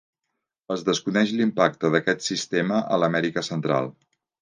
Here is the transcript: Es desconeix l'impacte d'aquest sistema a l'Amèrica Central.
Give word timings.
Es 0.75 0.83
desconeix 0.87 1.35
l'impacte 1.41 1.93
d'aquest 1.97 2.27
sistema 2.31 2.83
a 2.97 3.01
l'Amèrica 3.05 3.49
Central. 3.55 3.97